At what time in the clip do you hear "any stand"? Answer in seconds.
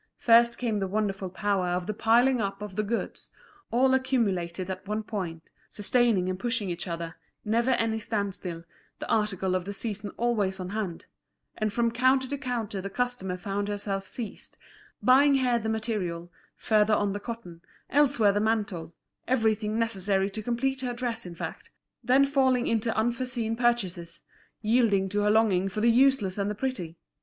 7.69-8.33